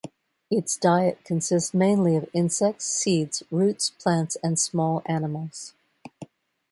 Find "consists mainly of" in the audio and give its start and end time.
1.23-2.27